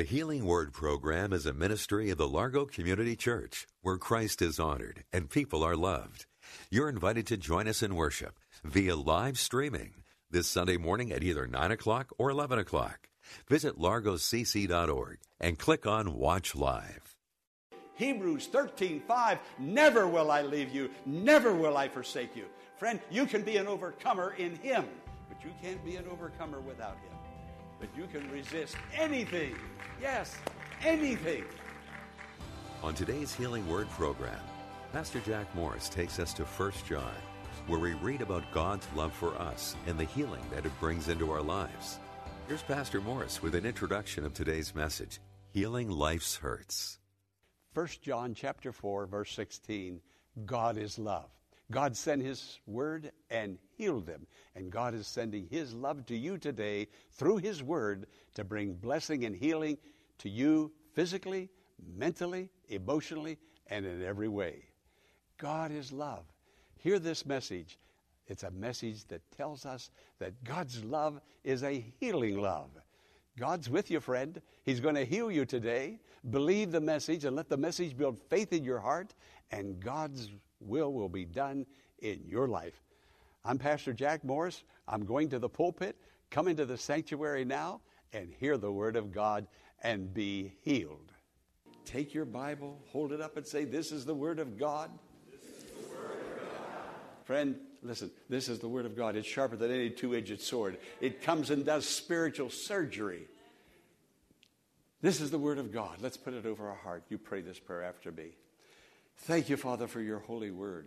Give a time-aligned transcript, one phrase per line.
[0.00, 4.58] The Healing Word program is a ministry of the Largo Community Church where Christ is
[4.58, 6.24] honored and people are loved.
[6.70, 9.96] You're invited to join us in worship via live streaming
[10.30, 13.10] this Sunday morning at either 9 o'clock or 11 o'clock.
[13.46, 17.14] Visit largocc.org and click on Watch Live.
[17.96, 22.46] Hebrews 13 5, never will I leave you, never will I forsake you.
[22.78, 24.86] Friend, you can be an overcomer in Him,
[25.28, 27.19] but you can't be an overcomer without Him.
[27.80, 29.56] But you can resist anything,
[30.00, 30.36] yes,
[30.84, 31.44] anything.
[32.82, 34.38] On today's Healing Word program,
[34.92, 37.14] Pastor Jack Morris takes us to 1 John,
[37.66, 41.30] where we read about God's love for us and the healing that it brings into
[41.30, 41.98] our lives.
[42.48, 45.18] Here's Pastor Morris with an introduction of today's message
[45.52, 46.98] Healing Life's Hurts.
[47.72, 50.00] 1 John chapter 4 verse 16
[50.44, 51.30] God is love.
[51.70, 56.38] God sent his word and healed them and God is sending his love to you
[56.38, 59.78] today through his word to bring blessing and healing
[60.18, 61.48] to you physically,
[61.96, 64.64] mentally, emotionally and in every way.
[65.38, 66.24] God is love.
[66.78, 67.78] Hear this message.
[68.26, 72.70] It's a message that tells us that God's love is a healing love.
[73.38, 74.40] God's with you, friend.
[74.64, 76.00] He's going to heal you today.
[76.28, 79.14] Believe the message and let the message build faith in your heart,
[79.50, 80.28] and God's
[80.60, 81.66] will will be done
[82.00, 82.82] in your life.
[83.44, 84.62] I'm Pastor Jack Morris.
[84.86, 85.96] I'm going to the pulpit.
[86.30, 87.80] Come into the sanctuary now
[88.12, 89.46] and hear the Word of God
[89.82, 91.12] and be healed.
[91.84, 94.90] Take your Bible, hold it up, and say, This is the Word of God.
[97.24, 99.16] Friend, listen, this is the Word of God.
[99.16, 103.26] It's sharper than any two edged sword, it comes and does spiritual surgery.
[105.02, 105.96] This is the Word of God.
[106.00, 107.04] Let's put it over our heart.
[107.08, 108.32] You pray this prayer after me.
[109.22, 110.86] Thank you, Father, for your holy word.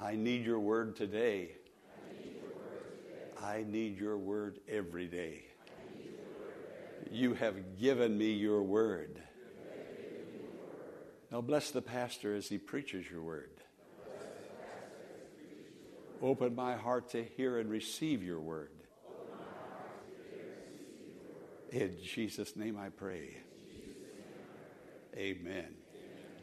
[0.00, 1.50] I need your word today.
[3.42, 5.42] I need your word every day.
[7.10, 9.20] You have given me your word.
[11.30, 13.50] Now bless the pastor as he preaches your word.
[16.22, 18.70] Open my heart to hear and receive your word.
[21.70, 23.36] In Jesus' name I pray.
[25.16, 25.74] Amen.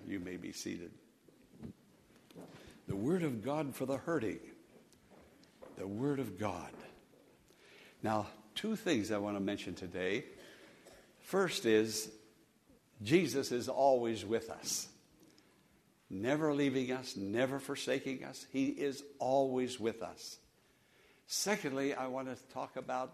[0.08, 0.92] You may be seated.
[2.88, 4.40] The Word of God for the hurting.
[5.78, 6.72] The Word of God.
[8.04, 10.26] Now, two things I want to mention today.
[11.22, 12.12] First is
[13.02, 14.88] Jesus is always with us,
[16.10, 18.46] never leaving us, never forsaking us.
[18.52, 20.38] He is always with us.
[21.28, 23.12] Secondly, I want to talk about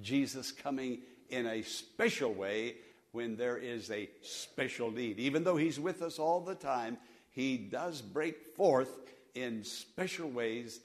[0.00, 2.76] Jesus coming in a special way
[3.12, 5.18] when there is a special need.
[5.18, 6.98] Even though He's with us all the time,
[7.30, 8.98] He does break forth
[9.34, 10.80] in special ways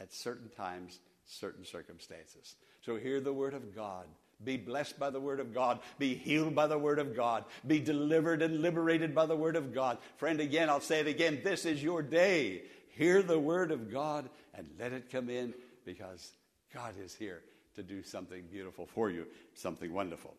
[0.00, 2.56] at certain times, certain circumstances.
[2.82, 4.06] So hear the Word of God.
[4.42, 5.80] Be blessed by the Word of God.
[5.98, 7.44] Be healed by the Word of God.
[7.66, 9.98] Be delivered and liberated by the Word of God.
[10.16, 11.40] Friend, again, I'll say it again.
[11.44, 12.62] This is your day.
[12.96, 15.52] Hear the Word of God and let it come in
[15.84, 16.32] because
[16.72, 17.42] God is here
[17.76, 20.34] to do something beautiful for you, something wonderful.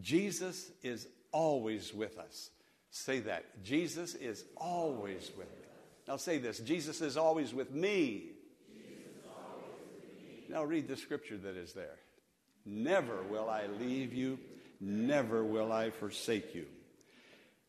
[0.00, 2.50] Jesus is always with us.
[2.90, 3.62] Say that.
[3.62, 5.66] Jesus is always with me.
[6.08, 8.30] Now say this Jesus is always with me.
[10.48, 11.98] Now read the scripture that is there.
[12.66, 14.38] Never will I leave you,
[14.80, 16.66] never will I forsake you.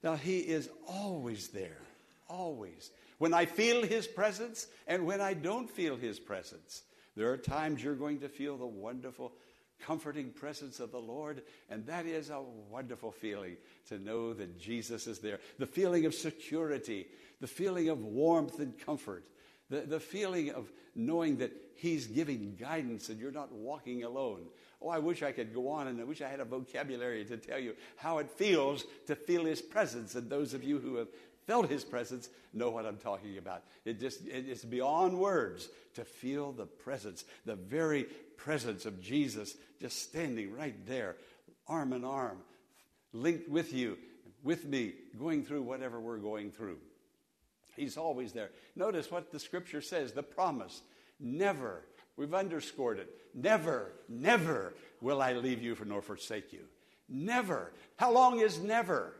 [0.04, 1.80] Now he is always there,
[2.28, 2.92] always.
[3.20, 6.84] When I feel his presence and when I don't feel his presence.
[7.16, 9.32] There are times you're going to feel the wonderful,
[9.80, 13.58] comforting presence of the Lord, and that is a wonderful feeling
[13.90, 15.40] to know that Jesus is there.
[15.60, 17.08] The feeling of security,
[17.42, 19.26] the feeling of warmth and comfort,
[19.70, 24.46] the, the feeling of knowing that He's giving guidance and you're not walking alone.
[24.82, 27.38] Oh, I wish I could go on and I wish I had a vocabulary to
[27.38, 30.16] tell you how it feels to feel His presence.
[30.16, 31.08] And those of you who have
[31.46, 33.64] felt his presence know what I'm talking about.
[33.86, 38.04] It just it's beyond words to feel the presence, the very
[38.38, 41.18] presence of Jesus just standing right there,
[41.68, 42.38] arm in arm,
[43.12, 43.98] linked with you,
[44.44, 46.78] with me, going through whatever we're going through.
[47.76, 48.50] He's always there.
[48.76, 50.82] Notice what the scripture says, the promise.
[51.20, 51.84] Never,
[52.18, 53.10] we've underscored it.
[53.34, 56.66] Never, never will I leave you nor forsake you.
[57.10, 57.72] Never.
[57.98, 59.14] How long is never?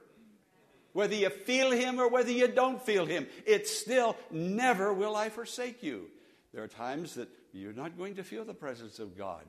[0.94, 5.30] Whether you feel him or whether you don't feel him, it's still never will I
[5.30, 6.06] forsake you.
[6.54, 9.44] There are times that you're not going to feel the presence of God.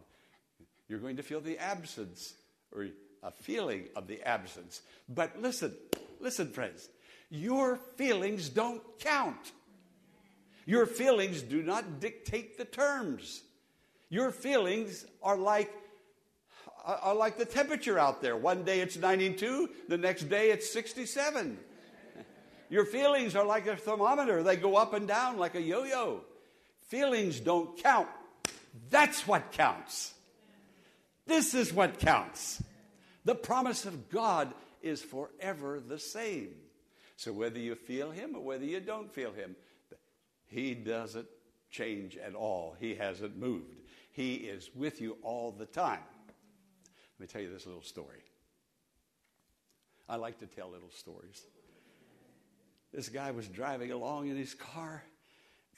[0.89, 2.35] You're going to feel the absence
[2.73, 2.89] or
[3.23, 4.83] a feeling of the absence.
[5.09, 5.75] But listen,
[6.21, 6.89] listen, friends,
[7.31, 9.53] your feelings don't count.
[10.67, 13.43] Your feelings do not dictate the terms.
[14.09, 15.73] Your feelings are like
[16.85, 18.37] are like the temperature out there.
[18.37, 21.59] One day it's 92, the next day it's 67.
[22.71, 26.21] Your feelings are like a thermometer, they go up and down like a yo yo.
[26.89, 28.09] Feelings don't count.
[28.91, 30.13] That's what counts.
[31.27, 32.63] This is what counts.
[33.25, 34.53] The promise of God
[34.83, 36.51] is forever the same.
[37.17, 39.57] So whether you feel Him or whether you don't feel Him,
[40.47, 41.27] He doesn't
[41.71, 42.77] change at all.
[42.79, 43.81] He hasn't moved.
[44.13, 46.01] He is with you all the time.
[47.25, 48.21] Me tell you this little story.
[50.11, 51.43] I like to tell little stories.
[52.93, 55.03] This guy was driving along in his car,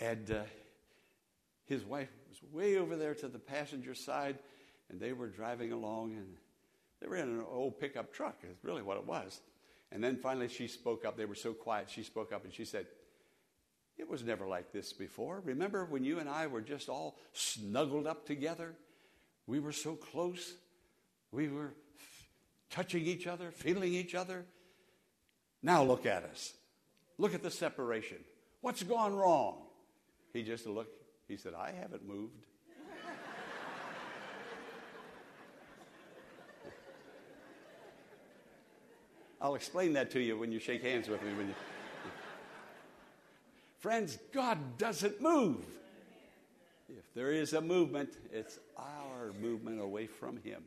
[0.00, 0.40] and uh,
[1.66, 4.40] his wife was way over there to the passenger side,
[4.90, 6.34] and they were driving along, and
[7.00, 9.40] they were in an old pickup truck, is really what it was.
[9.92, 11.16] And then finally she spoke up.
[11.16, 12.86] They were so quiet, she spoke up and she said,
[13.96, 15.42] It was never like this before.
[15.44, 18.74] Remember when you and I were just all snuggled up together?
[19.46, 20.54] We were so close.
[21.32, 21.74] We were
[22.70, 24.44] touching each other, feeling each other.
[25.62, 26.52] Now look at us.
[27.18, 28.18] Look at the separation.
[28.60, 29.62] What's gone wrong?
[30.32, 31.02] He just looked.
[31.28, 32.44] He said, I haven't moved.
[39.40, 41.30] I'll explain that to you when you shake hands with me.
[41.30, 41.54] You...
[43.78, 45.64] Friends, God doesn't move.
[46.88, 50.62] If there is a movement, it's our movement away from Him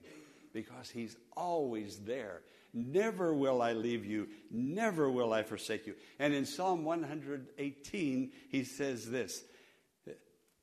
[0.53, 2.41] because He's always there.
[2.73, 5.95] Never will I leave you, never will I forsake you.
[6.19, 9.43] And in Psalm 118, He says this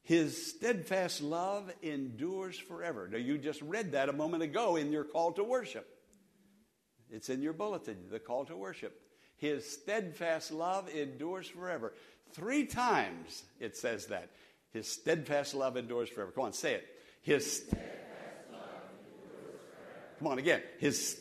[0.02, 3.08] His steadfast love endures forever.
[3.10, 5.88] Now, you just read that a moment ago in your call to worship.
[7.10, 9.00] It's in your bulletin, the call to worship.
[9.36, 11.92] His steadfast love endures forever.
[12.32, 14.30] Three times it says that.
[14.72, 16.32] His steadfast love endures forever.
[16.32, 16.86] Come on, say it.
[17.22, 17.84] His steadfast
[18.52, 18.60] love
[19.00, 20.05] endures forever.
[20.18, 20.62] Come on again.
[20.78, 21.20] His.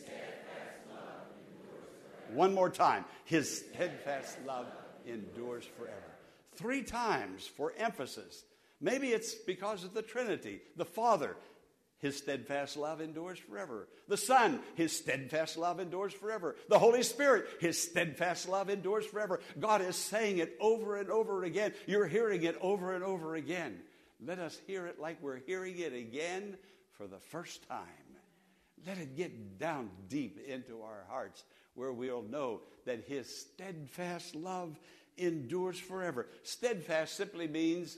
[2.34, 3.06] One more time.
[3.26, 4.66] His steadfast love
[5.06, 5.96] endures forever.
[6.56, 8.44] Three times for emphasis.
[8.82, 11.36] Maybe it's because of the Trinity, the Father,
[12.00, 13.88] his steadfast love endures forever.
[14.08, 16.56] The Son, His steadfast love endures forever.
[16.70, 19.40] The Holy Spirit, His steadfast love endures forever.
[19.60, 21.74] God is saying it over and over again.
[21.88, 23.80] You're hearing it over and over again.
[24.24, 26.58] Let us hear it like we're hearing it again
[26.92, 28.15] for the first time.
[28.86, 31.44] Let it get down deep into our hearts
[31.74, 34.78] where we'll know that His steadfast love
[35.18, 36.28] endures forever.
[36.44, 37.98] Steadfast simply means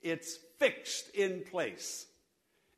[0.00, 2.06] it's fixed in place.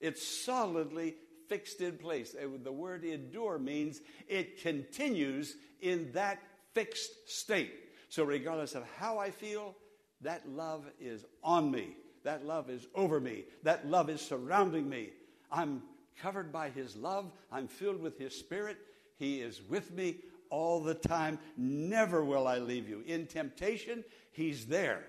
[0.00, 1.14] It's solidly
[1.48, 2.34] fixed in place.
[2.62, 6.40] The word endure means it continues in that
[6.74, 7.72] fixed state.
[8.08, 9.74] So, regardless of how I feel,
[10.20, 11.96] that love is on me.
[12.22, 13.44] That love is over me.
[13.62, 15.10] That love is surrounding me.
[15.50, 15.82] I'm
[16.20, 17.30] covered by His love.
[17.50, 18.78] I'm filled with His Spirit.
[19.16, 20.16] He is with me
[20.50, 21.38] all the time.
[21.56, 23.02] Never will I leave you.
[23.06, 25.04] In temptation, He's there.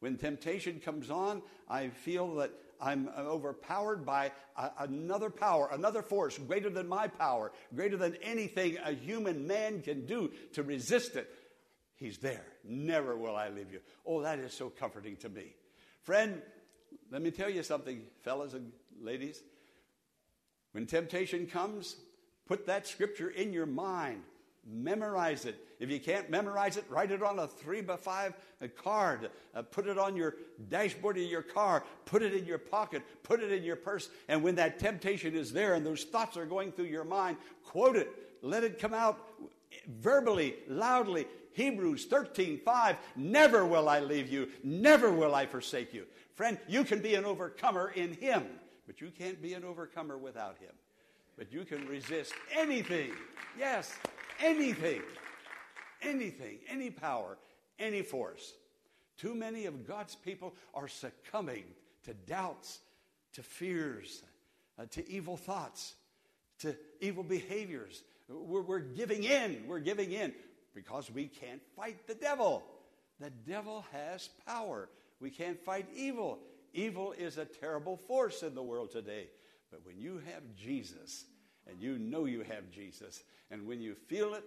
[0.00, 6.38] When temptation comes on, I feel that I'm overpowered by a, another power, another force
[6.38, 11.28] greater than my power, greater than anything a human man can do to resist it.
[11.96, 12.44] He's there.
[12.64, 13.80] Never will I leave you.
[14.06, 15.54] Oh, that is so comforting to me.
[16.02, 16.40] Friend,
[17.10, 19.42] let me tell you something, fellas and ladies.
[20.72, 21.96] When temptation comes,
[22.46, 24.22] put that scripture in your mind.
[24.70, 25.64] Memorize it.
[25.80, 28.34] If you can't memorize it, write it on a three by five
[28.76, 29.30] card.
[29.54, 30.36] Uh, put it on your
[30.68, 31.84] dashboard of your car.
[32.04, 33.02] Put it in your pocket.
[33.22, 34.10] Put it in your purse.
[34.28, 37.96] And when that temptation is there and those thoughts are going through your mind, quote
[37.96, 38.10] it.
[38.42, 39.24] Let it come out
[40.00, 41.26] verbally, loudly.
[41.52, 42.96] Hebrews 13, 5.
[43.16, 44.48] Never will I leave you.
[44.62, 46.04] Never will I forsake you.
[46.34, 48.44] Friend, you can be an overcomer in Him,
[48.88, 50.72] but you can't be an overcomer without Him.
[51.36, 53.12] But you can resist anything.
[53.56, 53.94] Yes,
[54.40, 55.02] anything,
[56.02, 57.38] anything, any power,
[57.78, 58.54] any force.
[59.18, 61.64] Too many of God's people are succumbing
[62.04, 62.80] to doubts,
[63.34, 64.22] to fears,
[64.78, 65.94] uh, to evil thoughts,
[66.60, 68.02] to evil behaviors.
[68.28, 69.64] We're, we're giving in.
[69.68, 70.32] We're giving in
[70.74, 72.64] because we can't fight the devil.
[73.20, 74.88] The devil has power.
[75.20, 76.38] We can't fight evil.
[76.72, 79.28] Evil is a terrible force in the world today.
[79.70, 81.26] But when you have Jesus,
[81.66, 84.44] and you know you have Jesus, and when you feel it,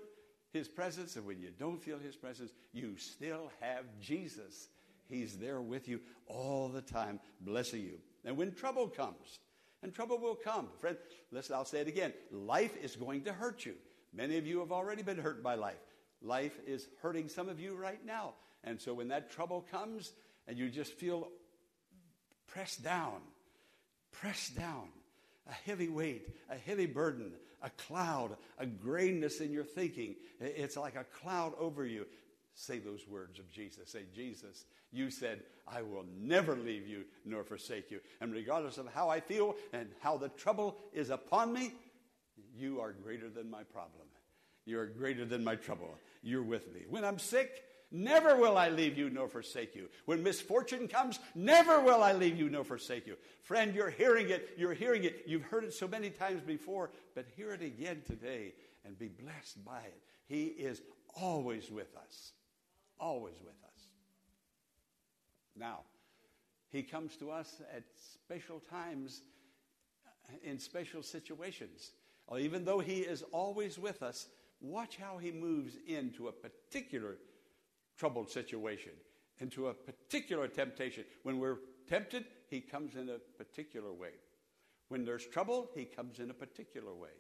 [0.52, 4.68] his presence, and when you don't feel his presence, you still have Jesus.
[5.08, 8.00] He's there with you all the time, blessing you.
[8.26, 9.40] And when trouble comes,
[9.84, 10.98] and trouble will come, friend,
[11.32, 13.74] listen, I'll say it again life is going to hurt you.
[14.14, 15.80] Many of you have already been hurt by life.
[16.22, 18.34] Life is hurting some of you right now.
[18.64, 20.14] And so when that trouble comes
[20.48, 21.30] and you just feel
[22.52, 23.22] pressed down,
[24.12, 24.88] pressed down,
[25.50, 27.32] a heavy weight, a heavy burden,
[27.64, 30.16] a cloud, a grayness in your thinking.
[30.40, 32.06] It's like a cloud over you.
[32.54, 33.90] Say those words of Jesus.
[33.90, 38.02] Say, Jesus, you said, I will never leave you nor forsake you.
[38.20, 41.74] And regardless of how I feel and how the trouble is upon me,
[42.58, 44.08] you are greater than my problem.
[44.66, 45.98] You are greater than my trouble.
[46.22, 46.82] You're with me.
[46.90, 49.90] When I'm sick, Never will I leave you nor forsake you.
[50.06, 53.18] When misfortune comes, never will I leave you nor forsake you.
[53.44, 54.52] Friend, you're hearing it.
[54.58, 55.24] You're hearing it.
[55.28, 58.54] You've heard it so many times before, but hear it again today
[58.86, 60.02] and be blessed by it.
[60.26, 60.82] He is
[61.16, 62.32] always with us.
[62.98, 63.88] Always with us.
[65.58, 65.80] Now,
[66.70, 67.84] He comes to us at
[68.14, 69.22] special times,
[70.06, 71.92] uh, in special situations.
[72.40, 74.28] Even though He is always with us,
[74.62, 77.18] watch how He moves into a particular
[78.02, 78.94] troubled situation,
[79.42, 81.04] into a particular temptation.
[81.22, 84.14] When we're tempted, He comes in a particular way.
[84.88, 87.12] When there's trouble, He comes in a particular way.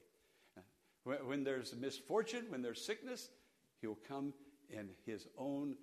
[1.03, 3.29] When there's misfortune, when there's sickness,
[3.79, 4.33] He'll come
[4.71, 5.75] in His own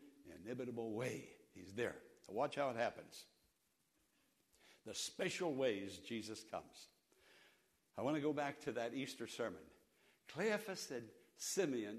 [0.45, 1.29] inimitable way.
[1.55, 1.95] He's there.
[2.27, 3.23] So watch how it happens.
[4.85, 6.89] The special ways Jesus comes.
[7.97, 9.63] I want to go back to that Easter sermon.
[10.35, 11.05] Cleophas and
[11.37, 11.99] Simeon,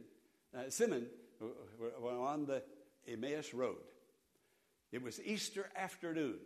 [0.53, 1.07] uh, Simon
[2.01, 2.61] were on the
[3.07, 3.77] Emmaus Road.
[4.91, 6.39] It was Easter afternoon.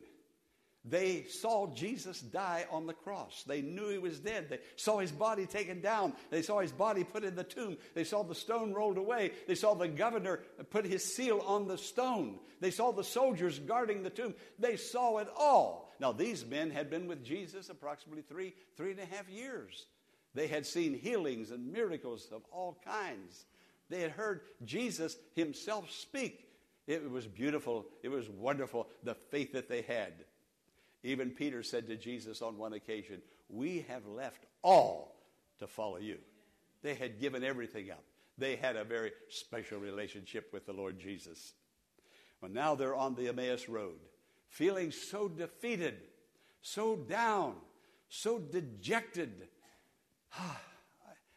[0.86, 3.44] They saw Jesus die on the cross.
[3.48, 4.50] They knew he was dead.
[4.50, 6.12] They saw his body taken down.
[6.30, 7.78] They saw his body put in the tomb.
[7.96, 9.32] They saw the stone rolled away.
[9.48, 10.42] They saw the governor
[10.72, 12.38] put his seal on the stone.
[12.60, 14.36] They saw the soldiers guarding the tomb.
[14.60, 15.94] They saw it all.
[16.02, 19.86] Now, these men had been with Jesus approximately three, three and a half years.
[20.34, 23.46] They had seen healings and miracles of all kinds.
[23.90, 26.48] They had heard Jesus himself speak.
[26.88, 27.86] It was beautiful.
[28.02, 30.14] It was wonderful, the faith that they had.
[31.04, 35.16] Even Peter said to Jesus on one occasion, We have left all
[35.60, 36.18] to follow you.
[36.82, 38.04] They had given everything up.
[38.38, 41.54] They had a very special relationship with the Lord Jesus.
[42.42, 44.00] Well, now they're on the Emmaus Road,
[44.50, 45.96] feeling so defeated,
[46.62, 47.56] so down,
[48.10, 49.48] so dejected.
[50.36, 50.60] Ah,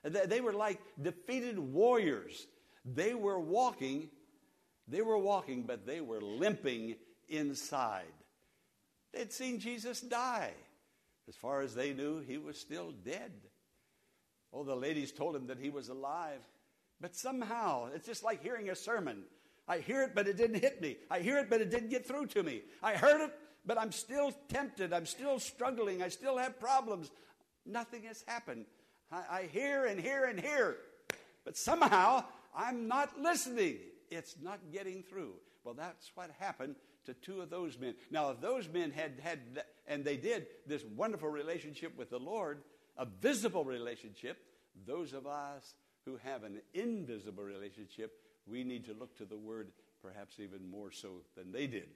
[0.08, 2.46] they were like defeated warriors.
[2.84, 4.10] They were walking
[4.88, 6.96] they were walking, but they were limping
[7.28, 8.12] inside.
[9.12, 10.52] They'd seen Jesus die.
[11.28, 13.32] As far as they knew, he was still dead.
[14.52, 16.40] Oh, the ladies told him that he was alive.
[17.00, 19.24] But somehow, it's just like hearing a sermon.
[19.66, 20.96] I hear it, but it didn't hit me.
[21.10, 22.62] I hear it, but it didn't get through to me.
[22.80, 23.32] I heard it,
[23.66, 24.92] but I'm still tempted.
[24.92, 26.00] I'm still struggling.
[26.00, 27.10] I still have problems.
[27.66, 28.66] Nothing has happened.
[29.10, 30.76] I, I hear and hear and hear,
[31.44, 33.76] but somehow I'm not listening
[34.10, 35.34] it's not getting through.
[35.64, 37.94] Well, that's what happened to two of those men.
[38.10, 39.40] Now, if those men had had,
[39.86, 42.62] and they did, this wonderful relationship with the Lord,
[42.96, 44.38] a visible relationship,
[44.86, 48.12] those of us who have an invisible relationship,
[48.46, 49.70] we need to look to the Word
[50.02, 51.88] perhaps even more so than they did.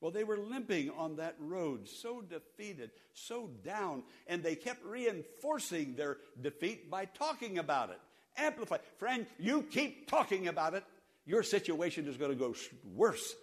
[0.00, 5.94] Well, they were limping on that road, so defeated, so down, and they kept reinforcing
[5.94, 8.00] their defeat by talking about it.
[8.36, 8.78] Amplify.
[8.98, 10.84] Friend, you keep talking about it,
[11.26, 12.54] your situation is going to go
[12.94, 13.34] worse.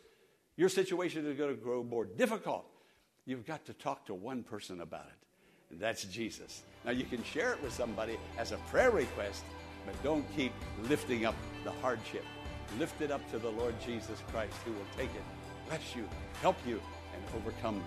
[0.55, 2.65] Your situation is going to grow more difficult.
[3.25, 6.63] You've got to talk to one person about it, and that's Jesus.
[6.85, 9.43] Now, you can share it with somebody as a prayer request,
[9.85, 10.53] but don't keep
[10.89, 12.25] lifting up the hardship.
[12.79, 15.21] Lift it up to the Lord Jesus Christ, who will take it,
[15.67, 16.07] bless you,
[16.41, 16.81] help you,
[17.13, 17.83] and overcome.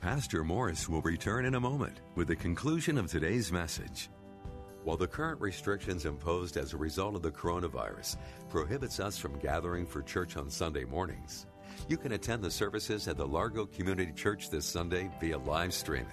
[0.00, 4.08] Pastor Morris will return in a moment with the conclusion of today's message.
[4.82, 8.16] While the current restrictions imposed as a result of the coronavirus
[8.48, 11.46] prohibits us from gathering for church on Sunday mornings,
[11.86, 16.06] you can attend the services at the Largo Community Church this Sunday via live streaming.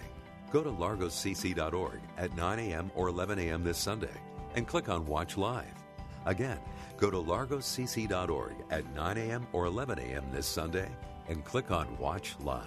[0.51, 2.91] Go to largocc.org at 9 a.m.
[2.95, 3.63] or 11 a.m.
[3.63, 4.07] this Sunday
[4.55, 5.86] and click on Watch Live.
[6.27, 6.59] Again,
[6.97, 9.47] go to largocc.org at 9 a.m.
[9.53, 10.25] or 11 a.m.
[10.33, 10.89] this Sunday
[11.29, 12.63] and click on Watch Live.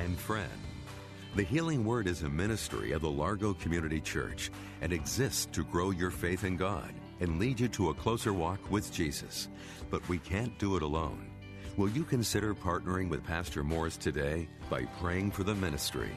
[0.00, 0.50] And friend,
[1.36, 5.90] the Healing Word is a ministry of the Largo Community Church and exists to grow
[5.90, 9.48] your faith in God and lead you to a closer walk with Jesus.
[9.88, 11.30] But we can't do it alone.
[11.76, 16.10] Will you consider partnering with Pastor Morris today by praying for the ministry?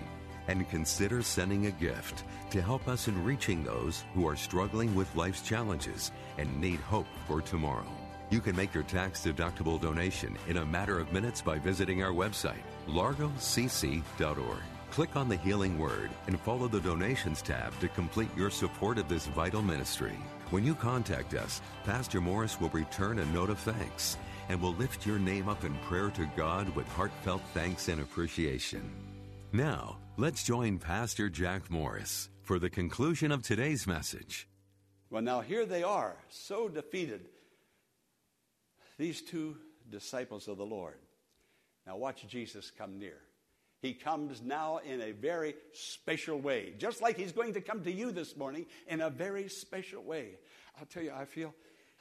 [0.48, 5.16] And consider sending a gift to help us in reaching those who are struggling with
[5.16, 7.88] life's challenges and need hope for tomorrow.
[8.30, 12.12] You can make your tax deductible donation in a matter of minutes by visiting our
[12.12, 14.64] website, largocc.org.
[14.92, 19.10] Click on the Healing Word and follow the Donations tab to complete your support of
[19.10, 20.18] this vital ministry.
[20.52, 24.18] When you contact us, Pastor Morris will return a note of thanks
[24.50, 29.13] and will lift your name up in prayer to God with heartfelt thanks and appreciation.
[29.56, 34.48] Now, let's join Pastor Jack Morris for the conclusion of today's message.
[35.12, 37.28] Well, now here they are, so defeated.
[38.98, 39.58] These two
[39.92, 40.98] disciples of the Lord.
[41.86, 43.20] Now, watch Jesus come near.
[43.80, 47.92] He comes now in a very special way, just like he's going to come to
[47.92, 50.40] you this morning in a very special way.
[50.80, 51.54] I'll tell you, I feel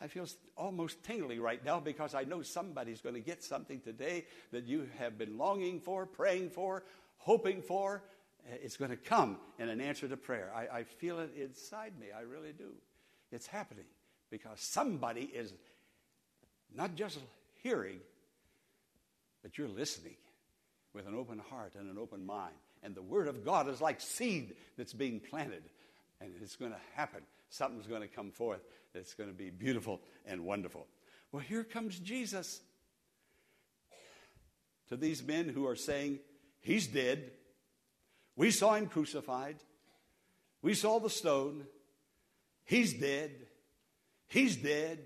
[0.03, 4.25] I feel almost tingly right now because I know somebody's going to get something today
[4.51, 6.83] that you have been longing for, praying for,
[7.23, 8.03] hoping for.
[8.51, 10.53] Eh, it's going to come in an answer to prayer.
[10.55, 12.07] I, I feel it inside me.
[12.17, 12.73] I really do.
[13.31, 13.87] It's happening
[14.31, 15.53] because somebody is
[16.75, 17.19] not just
[17.63, 18.01] hearing,
[19.43, 20.17] but you're listening
[20.93, 22.55] with an open heart and an open mind.
[22.83, 25.63] And the Word of God is like seed that's being planted,
[26.21, 27.21] and it's going to happen.
[27.49, 28.61] Something's going to come forth
[28.93, 30.87] that's going to be beautiful and wonderful.
[31.31, 32.61] Well, here comes Jesus
[34.89, 36.19] to these men who are saying,
[36.63, 37.31] He's dead.
[38.37, 39.57] We saw him crucified.
[40.63, 41.67] We saw the stone.
[42.65, 43.33] He's dead.
[44.29, 45.01] He's dead.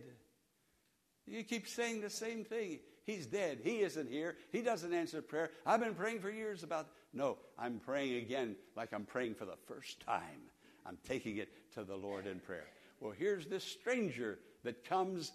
[1.26, 2.78] You keep saying the same thing.
[3.04, 3.60] He's dead.
[3.64, 4.36] He isn't here.
[4.52, 5.50] He doesn't answer prayer.
[5.64, 6.88] I've been praying for years about.
[7.12, 10.50] No, I'm praying again like I'm praying for the first time.
[10.84, 12.66] I'm taking it to the Lord in prayer.
[13.00, 15.32] Well, here's this stranger that comes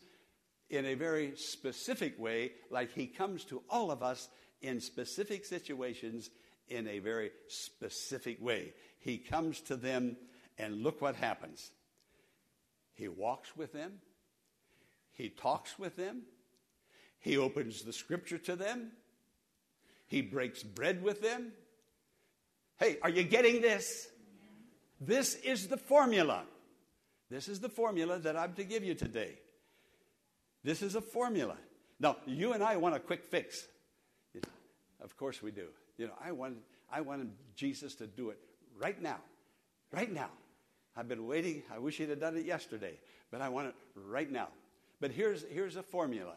[0.69, 4.29] in a very specific way, like he comes to all of us
[4.62, 6.30] in specific situations
[6.68, 8.74] in a very specific way.
[9.00, 10.18] He comes to them,
[10.58, 11.71] and look what happens.
[12.93, 13.93] He walks with them,
[15.12, 16.24] he talks with them,
[17.19, 18.91] he opens the scripture to them,
[20.08, 21.52] he breaks bread with them.
[22.78, 24.08] Hey, are you getting this?
[25.00, 26.43] This is the formula.
[27.30, 29.39] This is the formula that I'm to give you today.
[30.63, 31.58] This is a formula.
[32.00, 33.67] Now, you and I want a quick fix.
[35.01, 35.67] Of course we do.
[35.97, 36.57] You know, I want,
[36.91, 38.39] I want Jesus to do it
[38.77, 39.17] right now.
[39.91, 40.29] Right now.
[40.95, 41.63] I've been waiting.
[41.73, 42.93] I wish he'd have done it yesterday,
[43.31, 44.49] but I want it right now.
[44.99, 46.33] But here's, here's a formula.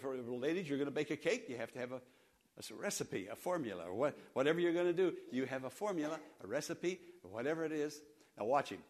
[0.00, 3.28] For ladies, you're going to bake a cake, you have to have a, a recipe,
[3.30, 5.14] a formula, or what, whatever you're going to do.
[5.30, 8.00] You have a formula, a recipe, whatever it is.
[8.38, 8.82] Now, watch him.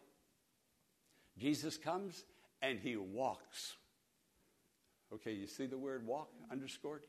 [1.37, 2.23] Jesus comes
[2.61, 3.75] and he walks.
[5.13, 7.03] Okay, you see the word walk underscored?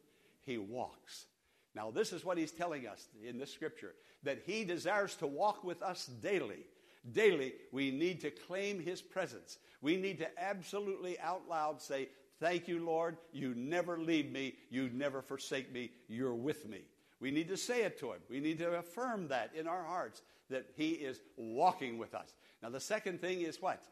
[0.44, 1.26] He walks.
[1.74, 5.64] Now, this is what he's telling us in this scripture that he desires to walk
[5.64, 6.66] with us daily.
[7.12, 9.58] Daily, we need to claim his presence.
[9.80, 12.08] We need to absolutely out loud say,
[12.40, 13.18] Thank you, Lord.
[13.32, 14.54] You never leave me.
[14.68, 15.92] You never forsake me.
[16.08, 16.80] You're with me.
[17.20, 18.18] We need to say it to him.
[18.28, 22.34] We need to affirm that in our hearts that he is walking with us.
[22.60, 23.84] Now, the second thing is what?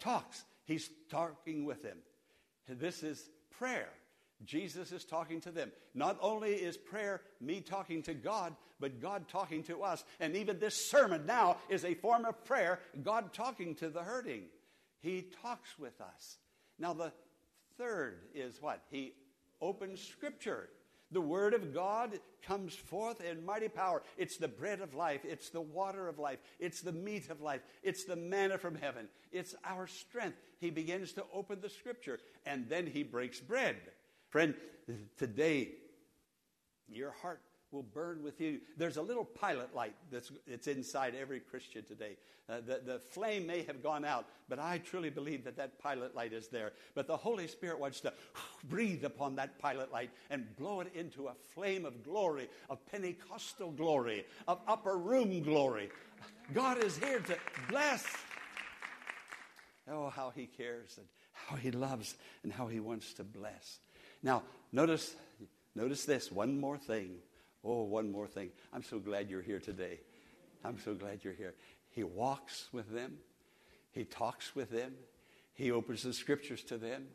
[0.00, 0.44] Talks.
[0.64, 1.98] He's talking with him.
[2.66, 3.90] This is prayer.
[4.44, 5.72] Jesus is talking to them.
[5.94, 10.04] Not only is prayer me talking to God, but God talking to us.
[10.20, 14.44] And even this sermon now is a form of prayer, God talking to the hurting.
[15.00, 16.38] He talks with us.
[16.78, 17.12] Now, the
[17.76, 18.82] third is what?
[18.90, 19.14] He
[19.60, 20.68] opens Scripture.
[21.10, 24.02] The Word of God comes forth in mighty power.
[24.18, 25.22] It's the bread of life.
[25.24, 26.38] It's the water of life.
[26.60, 27.62] It's the meat of life.
[27.82, 29.08] It's the manna from heaven.
[29.32, 30.36] It's our strength.
[30.60, 33.76] He begins to open the Scripture, and then he breaks bread.
[34.30, 34.54] Friend,
[35.16, 35.70] today,
[36.88, 38.60] your heart will burn with you.
[38.76, 42.16] There's a little pilot light that's it's inside every Christian today.
[42.48, 46.14] Uh, the, the flame may have gone out, but I truly believe that that pilot
[46.14, 46.72] light is there.
[46.94, 48.12] But the Holy Spirit wants to
[48.64, 53.72] breathe upon that pilot light and blow it into a flame of glory, of Pentecostal
[53.72, 55.90] glory, of upper room glory.
[56.54, 57.36] God is here to
[57.68, 58.06] bless.
[59.90, 63.78] Oh, how He cares and how He loves and how He wants to bless.
[64.22, 65.14] Now, notice,
[65.74, 67.16] notice this one more thing.
[67.64, 68.50] Oh, one more thing.
[68.72, 70.00] I'm so glad you're here today.
[70.64, 71.54] I'm so glad you're here.
[71.90, 73.18] He walks with them,
[73.92, 74.94] he talks with them,
[75.54, 77.06] he opens the scriptures to them,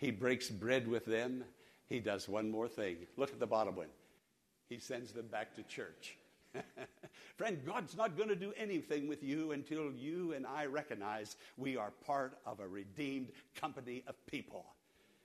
[0.00, 1.44] he breaks bread with them.
[1.86, 2.96] He does one more thing.
[3.16, 3.88] Look at the bottom one.
[4.68, 6.16] He sends them back to church.
[7.36, 11.76] Friend, God's not going to do anything with you until you and I recognize we
[11.76, 14.64] are part of a redeemed company of people.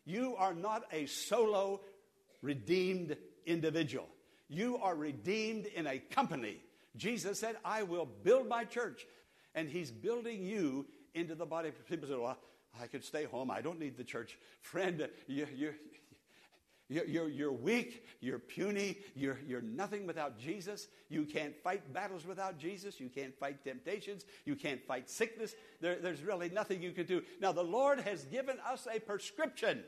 [0.06, 1.82] You are not a solo
[2.42, 4.08] redeemed individual.
[4.48, 6.62] You are redeemed in a company.
[6.96, 9.06] Jesus said, I will build my church.
[9.56, 11.72] And he's building you into the body.
[11.90, 12.38] People say, well,
[12.82, 13.50] I could stay home.
[13.50, 14.38] I don't need the church.
[14.62, 15.74] Friend, you, you,
[16.88, 20.88] you're, you're, you're, weak, you're puny, you're, you're nothing without Jesus.
[21.10, 23.00] You can't fight battles without Jesus.
[23.00, 24.26] You can't fight temptations.
[24.46, 25.56] You can't fight sickness.
[25.82, 27.24] There, there's really nothing you can do.
[27.42, 29.84] Now, the Lord has given us a prescription.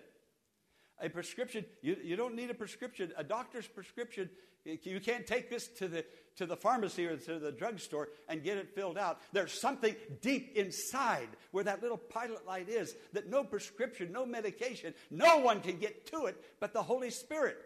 [0.99, 3.11] A prescription, you, you don't need a prescription.
[3.15, 4.31] A doctor's prescription,
[4.65, 6.03] you can't take this to the,
[6.37, 9.19] to the pharmacy or to the drugstore and get it filled out.
[9.33, 14.93] There's something deep inside where that little pilot light is that no prescription, no medication,
[15.11, 17.57] no one can get to it but the Holy Spirit.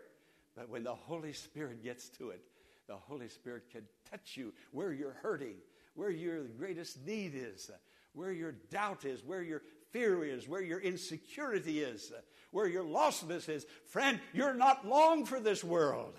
[0.55, 2.41] But when the Holy Spirit gets to it,
[2.88, 5.55] the Holy Spirit can touch you where you're hurting,
[5.95, 7.71] where your greatest need is,
[8.13, 12.12] where your doubt is, where your fear is, where your insecurity is,
[12.51, 13.65] where your lostness is.
[13.88, 16.15] Friend, you're not long for this world.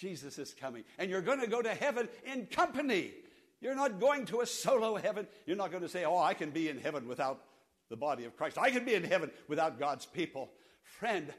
[0.00, 3.12] Jesus is coming, and you're going to go to heaven in company.
[3.60, 5.26] You're not going to a solo heaven.
[5.44, 7.42] You're not going to say, Oh, I can be in heaven without
[7.90, 8.56] the body of Christ.
[8.56, 10.50] I can be in heaven without God's people.
[10.82, 11.30] Friend,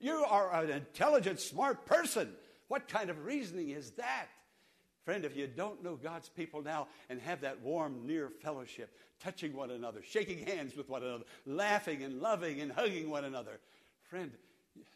[0.00, 2.30] you are an intelligent, smart person.
[2.68, 4.26] What kind of reasoning is that?
[5.04, 9.54] Friend, if you don't know God's people now and have that warm, near fellowship, touching
[9.54, 13.58] one another, shaking hands with one another, laughing and loving and hugging one another,
[14.08, 14.30] friend,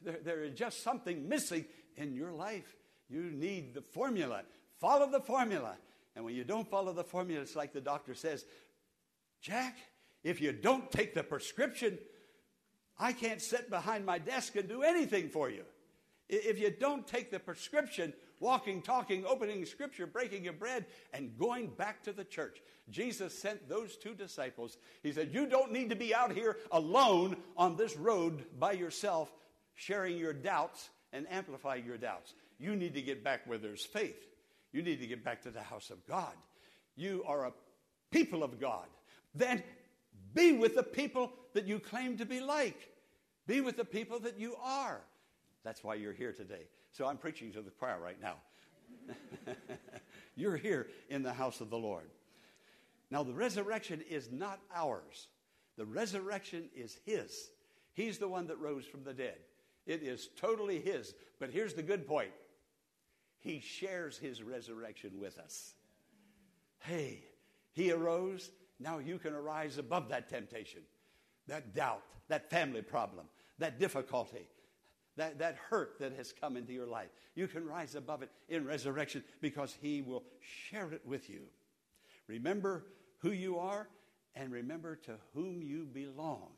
[0.03, 1.65] there, there is just something missing
[1.97, 2.77] in your life.
[3.09, 4.43] You need the formula.
[4.79, 5.77] Follow the formula.
[6.15, 8.45] And when you don't follow the formula, it's like the doctor says,
[9.41, 9.77] Jack,
[10.25, 11.99] if you don't take the prescription,
[12.99, 15.63] I can't sit behind my desk and do anything for you.
[16.29, 21.69] If you don't take the prescription, walking, talking, opening scripture, breaking your bread, and going
[21.69, 22.59] back to the church.
[22.91, 24.77] Jesus sent those two disciples.
[25.03, 29.33] He said, You don't need to be out here alone on this road by yourself,
[29.75, 32.35] sharing your doubts and amplifying your doubts.
[32.59, 34.27] You need to get back where there's faith.
[34.73, 36.35] You need to get back to the house of God.
[36.97, 37.53] You are a
[38.11, 38.87] people of God.
[39.35, 39.63] Then
[40.35, 42.91] be with the people that you claim to be like.
[43.47, 45.01] Be with the people that you are.
[45.65, 46.67] That's why you're here today.
[46.93, 48.37] So I'm preaching to the choir right now.
[50.37, 52.11] You're here in the house of the Lord.
[53.11, 55.29] Now, the resurrection is not ours,
[55.77, 57.51] the resurrection is His.
[57.95, 59.39] He's the one that rose from the dead.
[59.87, 61.15] It is totally His.
[61.41, 62.31] But here's the good point
[63.39, 65.75] He shares His resurrection with us.
[66.81, 67.23] Hey,
[67.73, 68.51] He arose.
[68.81, 70.83] Now you can arise above that temptation,
[71.49, 73.27] that doubt, that family problem,
[73.59, 74.49] that difficulty,
[75.17, 77.09] that, that hurt that has come into your life.
[77.35, 81.43] You can rise above it in resurrection because He will share it with you.
[82.29, 82.85] Remember
[83.19, 83.89] who you are
[84.35, 86.51] and remember to whom you belong.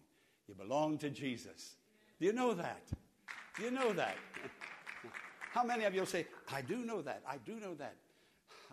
[0.46, 1.76] You belong to Jesus.
[2.18, 2.82] Do you know that?
[3.56, 4.16] Do you know that?
[5.52, 7.22] How many of you will say, I do know that.
[7.28, 7.96] I do know that.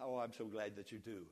[0.02, 1.24] Oh, I'm so glad that you do.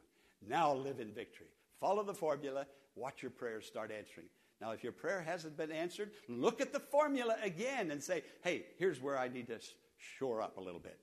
[0.47, 1.47] Now live in victory.
[1.79, 2.65] Follow the formula.
[2.95, 4.27] Watch your prayers start answering.
[4.60, 8.65] Now, if your prayer hasn't been answered, look at the formula again and say, hey,
[8.77, 9.60] here's where I need to
[9.97, 10.97] shore up a little bit.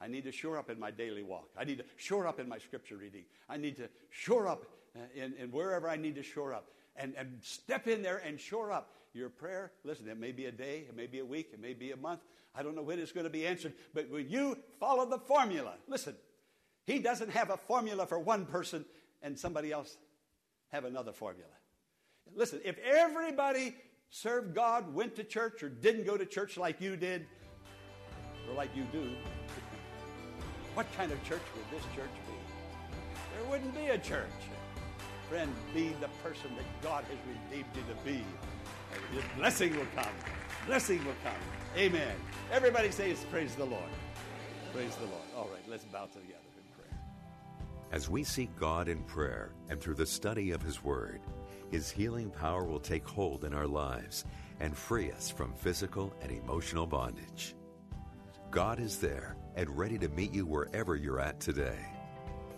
[0.00, 1.48] I need to shore up in my daily walk.
[1.56, 3.24] I need to shore up in my scripture reading.
[3.48, 4.64] I need to shore up
[4.96, 6.70] uh, in, in wherever I need to shore up.
[6.96, 9.72] And, and step in there and shore up your prayer.
[9.84, 11.96] Listen, it may be a day, it may be a week, it may be a
[11.96, 12.20] month.
[12.54, 13.74] I don't know when it's going to be answered.
[13.94, 16.14] But when you follow the formula, listen,
[16.86, 18.84] he doesn't have a formula for one person
[19.22, 19.96] and somebody else
[20.68, 21.50] have another formula.
[22.34, 23.74] Listen, if everybody
[24.10, 27.26] served God, went to church, or didn't go to church like you did,
[28.48, 29.10] or like you do,
[30.74, 32.34] what kind of church would this church be?
[33.36, 34.30] There wouldn't be a church.
[35.28, 38.24] Friend, be the person that God has redeemed you to be.
[39.12, 40.12] Your blessing will come.
[40.66, 41.32] Blessing will come.
[41.76, 42.14] Amen.
[42.52, 43.90] Everybody says, Praise the Lord.
[44.72, 45.22] Praise the Lord.
[45.36, 47.00] All right, let's bow together in prayer.
[47.90, 51.20] As we seek God in prayer and through the study of His Word,
[51.70, 54.24] his healing power will take hold in our lives
[54.60, 57.54] and free us from physical and emotional bondage.
[58.50, 61.78] God is there and ready to meet you wherever you're at today.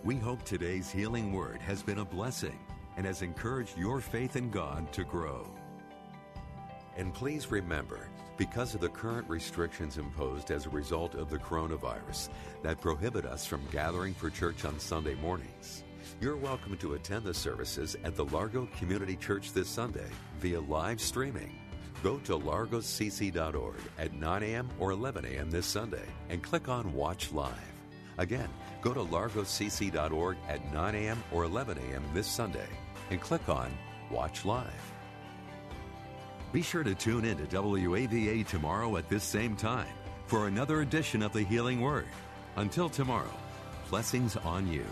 [0.03, 2.57] We hope today's healing word has been a blessing
[2.95, 5.53] and has encouraged your faith in God to grow.
[6.97, 12.29] And please remember, because of the current restrictions imposed as a result of the coronavirus
[12.63, 15.83] that prohibit us from gathering for church on Sunday mornings,
[16.19, 20.99] you're welcome to attend the services at the Largo Community Church this Sunday via live
[20.99, 21.57] streaming.
[22.03, 24.69] Go to largocc.org at 9 a.m.
[24.79, 25.51] or 11 a.m.
[25.51, 27.53] this Sunday and click on Watch Live.
[28.17, 28.49] Again,
[28.81, 31.23] go to largocc.org at 9 a.m.
[31.31, 32.03] or 11 a.m.
[32.13, 32.67] this Sunday
[33.11, 33.71] and click on
[34.09, 34.91] Watch Live.
[36.51, 39.87] Be sure to tune in to WAVA tomorrow at this same time
[40.25, 42.07] for another edition of the Healing Word.
[42.57, 43.33] Until tomorrow,
[43.89, 44.85] blessings on you.